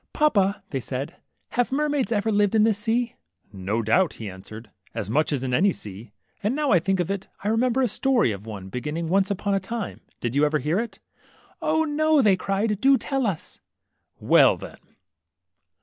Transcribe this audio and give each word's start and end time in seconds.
Papa/' 0.15 0.63
said 0.81 1.09
they, 1.09 1.15
have 1.57 1.71
mermaids 1.71 2.11
ever 2.11 2.31
lived 2.31 2.55
in 2.55 2.63
this 2.63 2.79
sea?" 2.79 3.15
^^No 3.55 3.85
doubt," 3.85 4.13
he 4.13 4.27
answered, 4.31 4.71
^^as 4.95 5.11
much 5.11 5.31
as 5.31 5.43
in 5.43 5.53
any 5.53 5.71
sea; 5.71 6.11
and 6.41 6.55
now 6.55 6.71
I 6.71 6.79
think 6.79 6.99
of 6.99 7.11
it, 7.11 7.27
I 7.43 7.49
remember 7.49 7.83
a 7.83 7.87
story 7.87 8.31
of 8.31 8.47
one, 8.47 8.69
beginning, 8.69 9.05
^ 9.07 9.09
Once 9.09 9.29
upon 9.29 9.53
a 9.53 9.59
time;' 9.59 10.01
did 10.19 10.35
you 10.35 10.43
ever 10.43 10.57
hear 10.57 10.79
it?" 10.79 10.97
0, 11.63 11.83
no," 11.83 12.19
they 12.19 12.35
cried; 12.35 12.81
do 12.81 12.97
tell 12.97 13.27
us!" 13.27 13.59
^^Well 14.23 14.59
then." 14.59 14.79